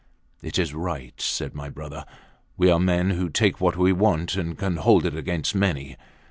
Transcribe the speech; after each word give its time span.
It 0.41 0.57
is 0.57 0.73
right, 0.73 1.13
said 1.21 1.53
my 1.53 1.69
brother. 1.69 2.05
We 2.57 2.71
are 2.71 2.79
men 2.79 3.11
who 3.11 3.29
take 3.29 3.61
what 3.61 3.77
we 3.77 3.93
want 3.93 4.33
and 4.35 4.57
can 4.57 4.77
hold 4.77 5.05
it 5.05 5.15
against 5.15 5.53
many. 5.53 5.95